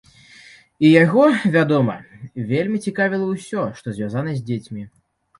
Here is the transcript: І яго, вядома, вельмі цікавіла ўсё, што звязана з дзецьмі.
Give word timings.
І 0.87 0.89
яго, 0.91 1.25
вядома, 1.55 1.97
вельмі 2.51 2.77
цікавіла 2.91 3.27
ўсё, 3.33 3.67
што 3.81 3.87
звязана 3.99 4.33
з 4.39 4.43
дзецьмі. 4.49 4.83